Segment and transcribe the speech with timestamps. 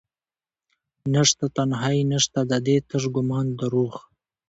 [1.13, 3.95] نشته تنهایې نشته دادي تش ګمان دروح